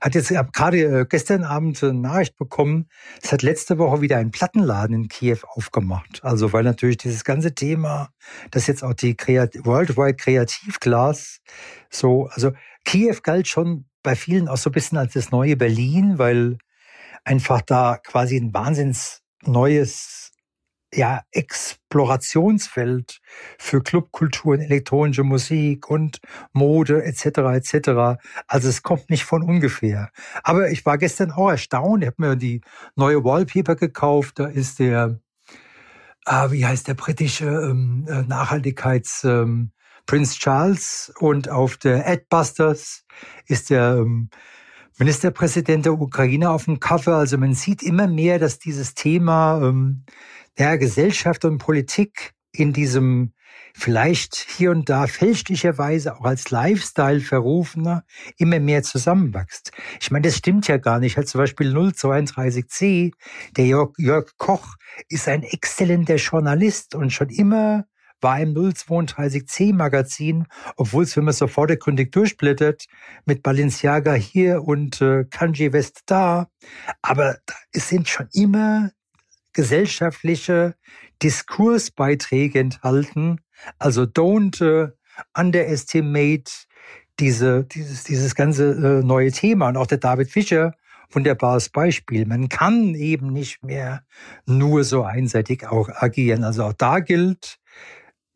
[0.00, 2.88] Hat jetzt gerade äh, gestern Abend eine Nachricht bekommen,
[3.20, 6.20] es hat letzte Woche wieder einen Plattenladen in Kiew aufgemacht.
[6.22, 8.10] Also weil natürlich dieses ganze Thema,
[8.50, 11.40] das jetzt auch die Kreat Worldwide Kreativglas
[11.90, 12.52] so, also
[12.84, 16.58] Kiew galt schon bei vielen auch so ein bisschen als das neue Berlin, weil
[17.24, 20.32] einfach da quasi ein wahnsinns neues
[20.92, 23.20] ja, Explorationsfeld
[23.58, 26.20] für Clubkulturen, elektronische Musik und
[26.52, 27.24] Mode etc.
[27.54, 28.20] etc.
[28.48, 30.10] Also es kommt nicht von ungefähr.
[30.42, 32.02] Aber ich war gestern auch erstaunt.
[32.02, 32.60] Ich habe mir die
[32.96, 34.40] neue Wallpaper gekauft.
[34.40, 35.20] Da ist der,
[36.24, 39.70] ah, wie heißt der britische ähm, äh, Nachhaltigkeits ähm,
[40.06, 43.04] Prince Charles und auf der Adbusters
[43.46, 44.28] ist der ähm,
[45.00, 47.16] Ministerpräsident der Ukraine auf dem Cover.
[47.16, 50.04] Also man sieht immer mehr, dass dieses Thema ähm,
[50.58, 53.32] ja, Gesellschaft und Politik in diesem
[53.74, 58.04] vielleicht hier und da fälschlicherweise auch als Lifestyle verrufener
[58.36, 59.72] immer mehr zusammenwächst.
[60.00, 61.16] Ich meine, das stimmt ja gar nicht.
[61.16, 63.12] Halt zum Beispiel 032c,
[63.56, 64.76] der Jörg, Jörg Koch
[65.08, 67.86] ist ein exzellenter Journalist und schon immer
[68.20, 72.86] war im 032c Magazin, obwohl es, wenn man so vordergründig durchblättert,
[73.24, 76.48] mit Balenciaga hier und äh, Kanji West da,
[77.02, 77.38] aber
[77.72, 78.90] es sind schon immer
[79.52, 80.74] gesellschaftliche
[81.22, 83.40] Diskursbeiträge enthalten.
[83.78, 84.88] Also don't uh,
[85.34, 86.50] underestimate
[87.18, 89.68] diese, dieses, dieses ganze äh, neue Thema.
[89.68, 90.74] Und auch der David Fischer,
[91.10, 92.26] wunderbares Beispiel.
[92.26, 94.04] Man kann eben nicht mehr
[94.46, 96.44] nur so einseitig auch agieren.
[96.44, 97.58] Also auch da gilt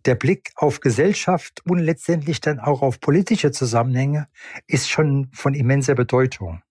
[0.07, 4.29] der Blick auf Gesellschaft und letztendlich dann auch auf politische Zusammenhänge
[4.67, 6.63] ist schon von immenser Bedeutung.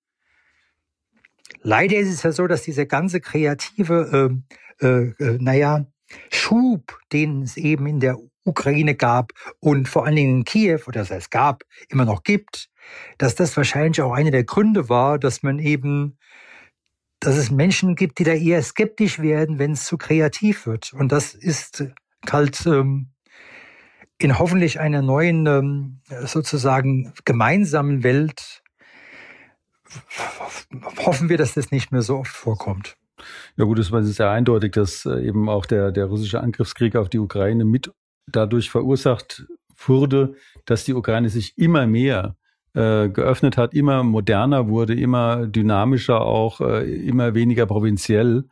[1.62, 4.42] Leider ist es ja so, dass diese ganze kreative,
[4.82, 5.86] äh, äh, äh, naja,
[6.32, 11.08] Schub, den es eben in der Ukraine gab und vor allen Dingen in Kiew, oder
[11.08, 12.70] heißt gab, immer noch gibt,
[13.18, 16.18] dass das wahrscheinlich auch einer der Gründe war, dass man eben,
[17.20, 20.92] dass es Menschen gibt, die da eher skeptisch werden, wenn es zu kreativ wird.
[20.92, 21.86] Und das ist
[22.30, 23.13] halt ähm,
[24.24, 28.64] in hoffentlich einer neuen, ähm, sozusagen gemeinsamen Welt
[31.06, 32.96] hoffen wir, dass das nicht mehr so oft vorkommt.
[33.58, 37.10] Ja gut, es ist sehr eindeutig, dass äh, eben auch der, der russische Angriffskrieg auf
[37.10, 37.92] die Ukraine mit
[38.26, 42.38] dadurch verursacht wurde, dass die Ukraine sich immer mehr
[42.74, 48.46] äh, geöffnet hat, immer moderner wurde, immer dynamischer auch, äh, immer weniger provinziell.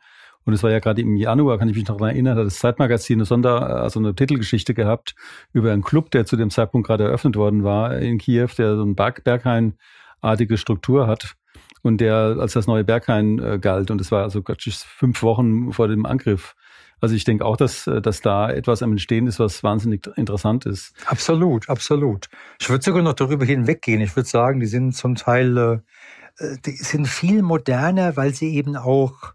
[0.44, 2.58] Und es war ja gerade im Januar, kann ich mich noch daran erinnern, hat das
[2.58, 5.14] Zeitmagazin eine Sonder, also eine Titelgeschichte gehabt
[5.52, 8.82] über einen Club, der zu dem Zeitpunkt gerade eröffnet worden war in Kiew, der so
[8.82, 9.74] ein Berg, Berghain
[10.20, 11.34] artige Struktur hat
[11.82, 13.90] und der als das neue Berghain äh, galt.
[13.90, 16.54] Und es war also fünf Wochen vor dem Angriff.
[17.00, 20.66] Also ich denke auch, dass, äh, dass da etwas am Entstehen ist, was wahnsinnig interessant
[20.66, 20.94] ist.
[21.06, 22.28] Absolut, absolut.
[22.60, 24.00] Ich würde sogar noch darüber hinweggehen.
[24.00, 28.54] Ich würde sagen, die sind zum Teil, äh, äh, die sind viel moderner, weil sie
[28.54, 29.34] eben auch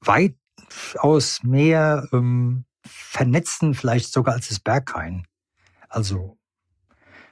[0.00, 5.26] weitaus mehr ähm, vernetzen, vielleicht sogar als das Berghain.
[5.88, 6.38] Also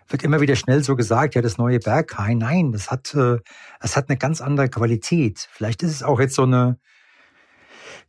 [0.08, 2.38] wird immer wieder schnell so gesagt, ja, das neue Berghain.
[2.38, 3.38] Nein, das hat, äh,
[3.80, 5.48] das hat eine ganz andere Qualität.
[5.50, 6.78] Vielleicht ist es auch jetzt so eine,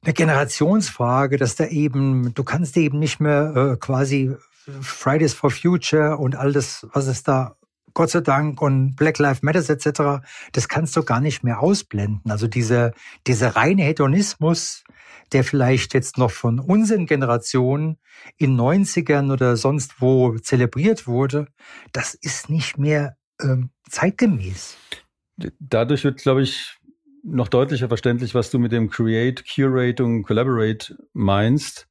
[0.04, 4.36] eine Generationsfrage, dass da eben, du kannst eben nicht mehr äh, quasi
[4.82, 7.56] Fridays for Future und all das, was es da
[7.94, 12.30] Gott sei Dank und Black Lives Matters etc., das kannst du gar nicht mehr ausblenden.
[12.30, 12.94] Also diese,
[13.26, 14.84] dieser reine Hedonismus,
[15.32, 17.98] der vielleicht jetzt noch von unseren Generationen
[18.38, 21.48] in 90ern oder sonst wo zelebriert wurde,
[21.92, 24.78] das ist nicht mehr ähm, zeitgemäß.
[25.60, 26.78] Dadurch wird, glaube ich,
[27.24, 31.88] noch deutlicher verständlich, was du mit dem Create, Curate und Collaborate meinst.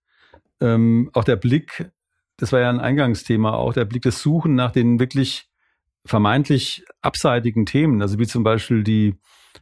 [0.60, 1.90] Ähm, auch der Blick,
[2.38, 5.45] das war ja ein Eingangsthema, auch der Blick des Suchen nach den wirklich
[6.06, 9.16] vermeintlich abseitigen Themen, also wie zum Beispiel die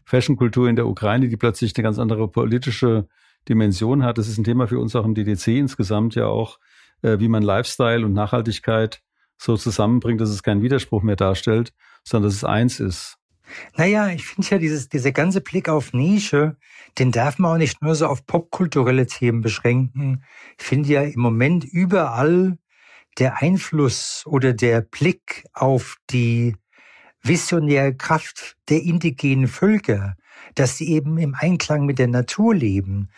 [0.05, 3.09] Fashionkultur in der Ukraine, die plötzlich eine ganz andere politische
[3.49, 4.19] Dimension hat.
[4.19, 6.59] Das ist ein Thema für uns auch im DDC insgesamt ja auch,
[7.03, 9.03] äh, wie man Lifestyle und Nachhaltigkeit
[9.37, 11.73] so zusammenbringt, dass es keinen Widerspruch mehr darstellt,
[12.05, 13.19] sondern dass es eins ist.
[13.77, 16.57] Naja, ich finde ja, dieses, dieser ganze Blick auf Nische,
[16.99, 20.25] den darf man auch nicht nur so auf popkulturelle Themen beschränken.
[20.59, 22.57] Ich finde ja im Moment überall
[23.19, 26.57] der Einfluss oder der Blick auf die
[27.23, 30.17] visionäre Kraft der indigenen Völker,
[30.55, 33.09] dass sie eben im Einklang mit der Natur leben.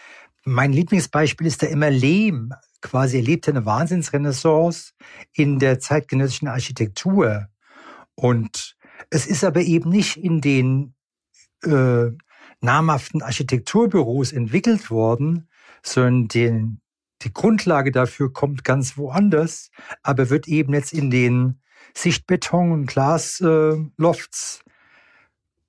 [0.44, 2.52] Mein Lieblingsbeispiel ist da immer Lehm.
[2.80, 4.92] Quasi erlebte eine Wahnsinnsrenaissance
[5.32, 7.48] in der zeitgenössischen Architektur.
[8.14, 8.76] Und
[9.10, 10.94] es ist aber eben nicht in den
[11.64, 12.10] äh,
[12.60, 15.48] namhaften Architekturbüros entwickelt worden,
[15.82, 16.80] sondern den
[17.22, 19.70] die Grundlage dafür kommt ganz woanders,
[20.02, 21.60] aber wird eben jetzt in den
[21.94, 24.70] Sichtbeton- und Glaslofts äh,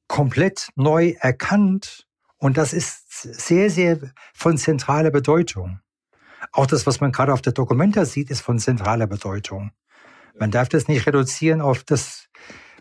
[0.08, 2.08] komplett neu erkannt.
[2.38, 4.00] Und das ist sehr, sehr
[4.34, 5.80] von zentraler Bedeutung.
[6.52, 9.72] Auch das, was man gerade auf der Dokumenta sieht, ist von zentraler Bedeutung.
[10.40, 12.30] Man darf das nicht reduzieren auf das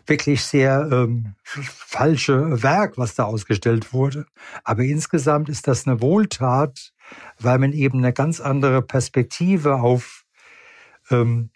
[0.09, 4.25] wirklich sehr ähm, falsche Werk, was da ausgestellt wurde.
[4.63, 6.93] Aber insgesamt ist das eine Wohltat,
[7.39, 10.25] weil man eben eine ganz andere Perspektive auf,
[11.09, 11.49] ähm,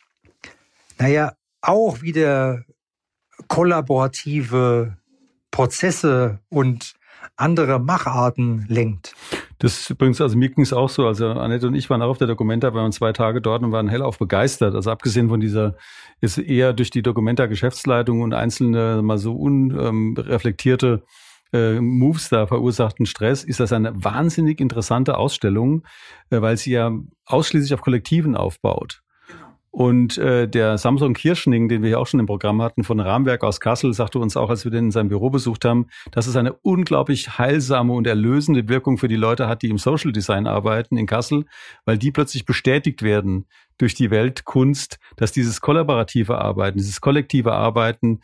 [0.97, 2.63] naja, auch wieder
[3.47, 4.97] kollaborative
[5.51, 6.95] Prozesse und
[7.35, 9.15] andere Macharten lenkt.
[9.61, 11.05] Das ist übrigens, also mir ging es auch so.
[11.05, 13.71] Also Annette und ich waren auch auf der Dokumenta, wir waren zwei Tage dort und
[13.71, 14.73] waren hellauf begeistert.
[14.73, 15.75] Also abgesehen von dieser,
[16.19, 21.03] ist eher durch die Dokumenta Geschäftsleitung und einzelne mal so unreflektierte
[21.53, 25.83] äh, Moves da verursachten Stress, ist das eine wahnsinnig interessante Ausstellung,
[26.31, 26.91] äh, weil sie ja
[27.27, 29.03] ausschließlich auf Kollektiven aufbaut.
[29.71, 33.41] Und äh, der Samson Kirschning, den wir hier auch schon im Programm hatten, von Rahmenwerk
[33.43, 36.35] aus Kassel, sagte uns auch, als wir den in seinem Büro besucht haben, dass es
[36.35, 40.97] eine unglaublich heilsame und erlösende Wirkung für die Leute hat, die im Social Design arbeiten
[40.97, 41.45] in Kassel,
[41.85, 43.47] weil die plötzlich bestätigt werden
[43.77, 48.19] durch die Weltkunst, dass dieses kollaborative Arbeiten, dieses kollektive Arbeiten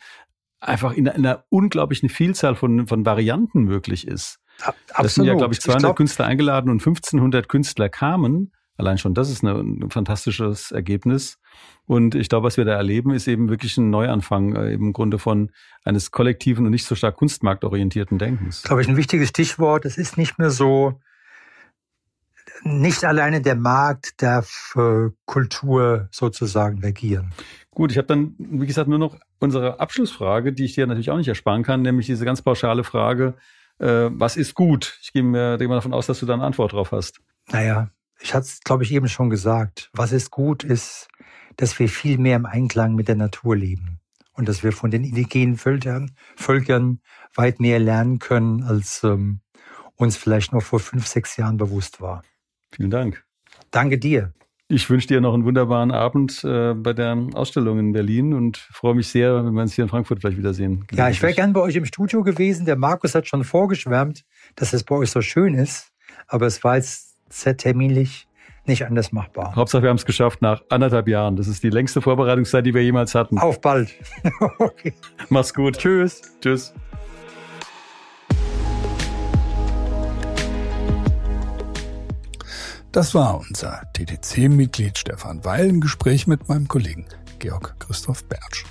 [0.60, 4.38] einfach in einer unglaublichen Vielzahl von, von Varianten möglich ist.
[4.60, 5.04] Absolut.
[5.04, 8.52] Das sind ja, glaube ich, 200 ich glaub, Künstler eingeladen und 1500 Künstler kamen.
[8.78, 11.38] Allein schon das ist ein fantastisches Ergebnis.
[11.86, 15.18] Und ich glaube, was wir da erleben, ist eben wirklich ein Neuanfang äh, im Grunde
[15.18, 15.50] von
[15.84, 18.62] eines kollektiven und nicht so stark kunstmarktorientierten Denkens.
[18.62, 19.84] Glaube ich, ein wichtiges Stichwort.
[19.84, 21.00] Es ist nicht mehr so,
[22.62, 27.32] nicht alleine der Markt darf äh, Kultur sozusagen regieren.
[27.72, 31.16] Gut, ich habe dann, wie gesagt, nur noch unsere Abschlussfrage, die ich dir natürlich auch
[31.16, 33.34] nicht ersparen kann, nämlich diese ganz pauschale Frage,
[33.78, 34.98] äh, was ist gut?
[35.02, 37.20] Ich gehe mir, gehe mal davon aus, dass du da eine Antwort drauf hast.
[37.50, 37.90] Naja,
[38.20, 39.90] ich hatte es, glaube ich, eben schon gesagt.
[39.92, 41.08] Was ist gut, ist,
[41.56, 44.00] dass wir viel mehr im Einklang mit der Natur leben
[44.32, 47.00] und dass wir von den indigenen Völkern, Völkern
[47.34, 49.40] weit mehr lernen können, als ähm,
[49.96, 52.22] uns vielleicht noch vor fünf, sechs Jahren bewusst war.
[52.72, 53.24] Vielen Dank.
[53.70, 54.32] Danke dir.
[54.70, 58.94] Ich wünsche dir noch einen wunderbaren Abend äh, bei der Ausstellung in Berlin und freue
[58.94, 60.86] mich sehr, wenn wir uns hier in Frankfurt vielleicht wiedersehen.
[60.92, 62.66] Ja, ich wäre gern bei euch im Studio gewesen.
[62.66, 64.24] Der Markus hat schon vorgeschwärmt,
[64.56, 65.90] dass es bei euch so schön ist.
[66.26, 68.28] Aber es war jetzt sehr terminlich
[68.68, 69.56] nicht anders machbar.
[69.56, 71.36] Hauptsache, wir haben es geschafft nach anderthalb Jahren.
[71.36, 73.38] Das ist die längste Vorbereitungszeit, die wir jemals hatten.
[73.38, 73.94] Auf bald.
[74.58, 74.92] okay.
[75.30, 75.78] Mach's gut.
[75.78, 76.20] Tschüss.
[76.40, 76.74] Tschüss.
[82.92, 87.06] Das war unser TTC-Mitglied Stefan Weil im Gespräch mit meinem Kollegen
[87.38, 88.64] Georg Christoph Bertsch.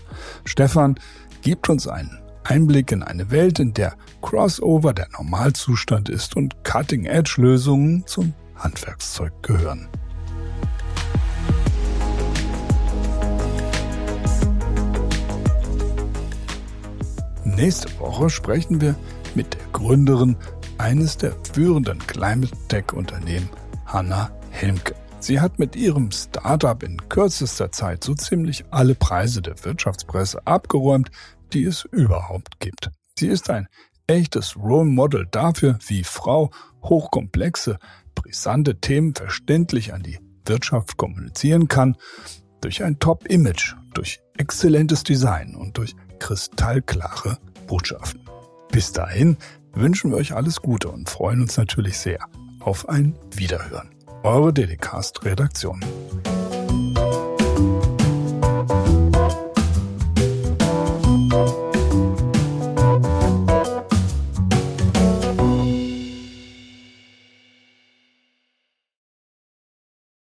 [0.44, 1.00] Stefan
[1.42, 8.06] gibt uns einen Einblick in eine Welt, in der Crossover der Normalzustand ist und Cutting-Edge-Lösungen
[8.08, 9.88] zum Handwerkszeug gehören.
[17.44, 18.96] Nächste Woche sprechen wir
[19.34, 20.36] mit der Gründerin
[20.78, 23.50] eines der führenden Climate Tech Unternehmen,
[23.86, 24.94] Hanna Helmke.
[25.20, 31.10] Sie hat mit ihrem Startup in kürzester Zeit so ziemlich alle Preise der Wirtschaftspresse abgeräumt,
[31.54, 32.92] die es überhaupt gibt.
[33.18, 33.68] Sie ist ein
[34.06, 36.52] echtes Role Model dafür, wie Frau
[36.84, 37.80] hochkomplexe
[38.18, 41.96] brisante Themen verständlich an die Wirtschaft kommunizieren kann,
[42.62, 47.38] durch ein Top-Image, durch exzellentes Design und durch kristallklare
[47.68, 48.22] Botschaften.
[48.72, 49.38] Bis dahin
[49.74, 52.20] wünschen wir euch alles Gute und freuen uns natürlich sehr
[52.60, 53.92] auf ein Wiederhören.
[54.24, 55.80] Eure Dedicast Redaktion.